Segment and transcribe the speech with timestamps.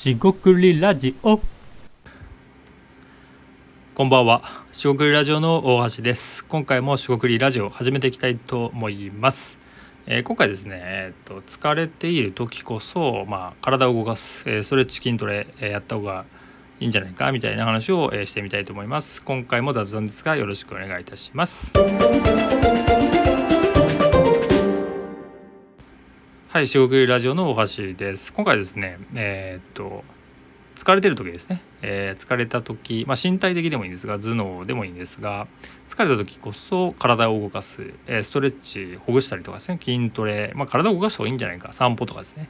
[0.00, 1.42] しごくりラジオ。
[3.94, 4.64] こんばんは。
[4.72, 6.42] しごくりラジオの大橋です。
[6.46, 9.58] 今回もしごくりラジオ始めていきたいと思います、
[10.06, 16.24] えー、今回ですね、えーと、疲れている時こそ、まあ、体を動かす、えー、ストレッチ筋トレ、えー、やった方が
[16.78, 19.20] いいんじゃないかみたいな話を、えー、してみたいと思います。
[19.20, 21.74] 今回も雑談ですがよろしくお願いいたします。
[26.52, 28.32] はい、四国ラジオの大橋です。
[28.32, 30.02] 今回ですね、えー、っと、
[30.74, 35.46] 疲れてる時ですね、えー、疲れた時、まあ、身体的でもいいんですが、頭脳でもいいんですが、
[35.86, 42.48] 疲れた時こそ体を動かす、え、ストレッチ、ほぐしたりとかですね、筋トレ、まあ、体を動かした方がいいんじゃないか、散歩とかですね、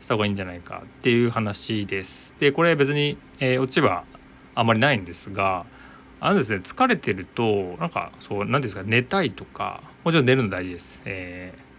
[0.00, 2.34] した方がいいんじゃないかっていう話です。
[2.40, 4.04] で、これ別に、えー、落ちは
[4.54, 5.66] あんまりないんですが、
[6.20, 11.02] あのですね、疲れてると、なんか、そう、何ですか、寝たいとか、もちろん寝るの大事です。
[11.04, 11.71] えー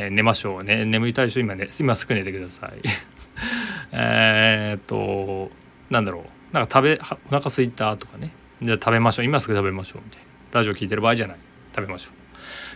[0.00, 2.80] え寝ましょうね眠りたい人今ね今すぐ寝てください。
[3.90, 5.50] えっと
[5.90, 6.54] なんだろう。
[6.54, 8.30] なんか食べお腹すいたとかね。
[8.62, 9.24] じゃあ食べましょう。
[9.24, 10.02] 今すぐ食べましょう。
[10.04, 10.26] みたいな。
[10.52, 11.36] ラジオ聞いてる場合じゃない。
[11.74, 12.14] 食べましょう。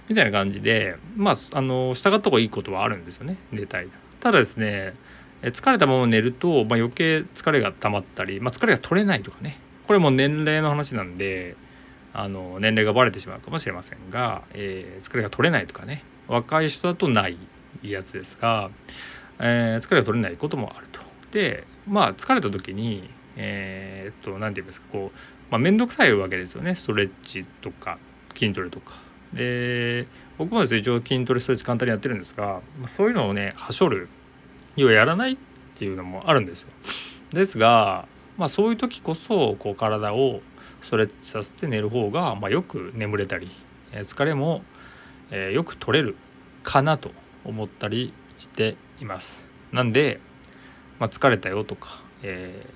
[0.09, 3.37] みたいな感じでまああの従った方がいいことはあるんですよね。
[3.53, 3.89] 寝たい。
[4.19, 4.95] ただですね
[5.43, 9.59] 疲れたまま寝ると、まあ、余計疲れが溜まったり、まあ、疲れが取れないとかね。
[9.87, 11.55] これも年齢の話なんで
[12.15, 17.39] あの年齢がバレてしまうかもしれませんが、えー、疲れが取れないとかね若い人だとない
[17.83, 18.71] やつですが、
[19.39, 21.01] えー、疲れが取れないこともあると。
[21.33, 25.19] でまあ疲れた時にえー、っと何て言いますかこう、
[25.51, 27.99] まあ、面倒くさいわけですよねストレッチとか
[28.35, 29.01] 筋トレとか。
[29.33, 34.09] で僕もですね一応筋トレストレッチ簡単にやってるんですが、まあ、そういうのをねはしょる
[34.77, 35.37] 要はやらないっ
[35.79, 36.69] ていうのもあるんですよ。
[37.33, 40.43] ですが、まあ、そういう時こそこう体を
[40.83, 43.51] ストレッチさせて寝る方が、まあ、よく眠れたり、
[43.93, 44.63] え疲れも
[45.33, 46.15] えー、よく取れる
[46.63, 47.11] かなと
[47.45, 49.45] 思ったりしています。
[49.73, 50.21] なんで、
[51.01, 52.67] まあ、疲れたよとか、え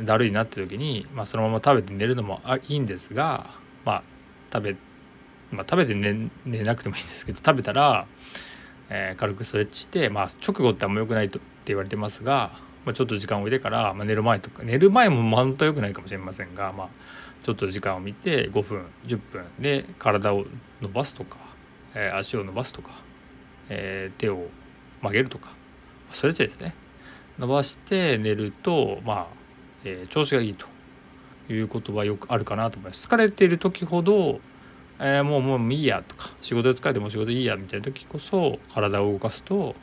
[0.00, 3.50] ー、だるいなって時に、まあ、そのまま食べて寝るのもいいんですが、
[3.84, 4.02] まあ、
[4.52, 4.76] 食べ、
[5.50, 8.06] まあ、食べて寝寝なくてもいいんですけど食べたら、
[8.88, 12.52] えー、軽くストレッチして、まあ、直後ってあんま良くないとって言われてますが、
[12.84, 16.88] まあ、ちょっと時間を置いてから、まあ、寝る前とか寝る前も本当は良くないかもしれませんが、まあ、
[17.42, 20.44] ちょっと時間を見て5分10分で体を
[20.80, 21.38] 伸ばすとか
[21.94, 22.90] えー、足を伸ばすとか、
[23.68, 24.48] えー、手を
[25.00, 25.52] 曲げるとか
[26.12, 26.74] ストレッチですね。
[27.38, 29.26] 伸ばして寝るとまあ、
[29.84, 30.66] えー、調子がいいと
[31.52, 33.08] いうことはよくあるかなと思います。
[33.08, 34.40] 疲れている時ほど、
[34.98, 39.74] えー、もうもういいやとか仕事で疲れても仕事いいやみたいな時こそ体を動かすと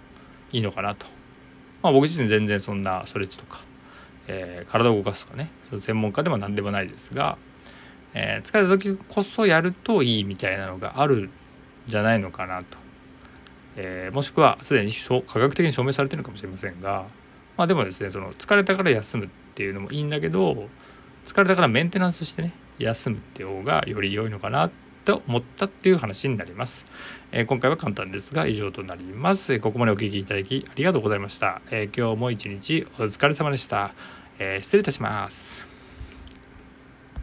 [0.52, 1.06] いいのかなと
[1.82, 3.62] まあ僕自身全然そんなストレッチとか、
[4.28, 7.38] えー、体を動かすとかね専門家でも何でもないですが、
[8.14, 11.30] えー、疲れた時こそやるといいみたいなのがあるん
[11.88, 12.78] じゃないのかなと、
[13.78, 17.06] えー、もしくはすでに科学的に証明されてるかもしれませんが
[17.58, 20.70] まあでもですねその疲れたから休むっていうのもいいんだけど
[21.26, 24.72] 疲れたからメンテナンスしてね休むって方がより良いのかなっ
[25.04, 26.86] と思ったっていう話になります、
[27.32, 29.60] えー、今回は簡単ですが以上となります。
[29.60, 33.94] ここまでお聴きいただきありがとうございました、えー、今日も一日お疲れ様でした、
[34.40, 35.71] えー、失礼いたします。